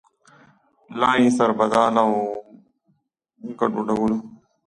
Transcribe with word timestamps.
لا 0.99 1.11
یې 1.21 1.29
سربداله 1.37 2.01
او 2.07 2.13
ګډوډولو. 3.59 4.17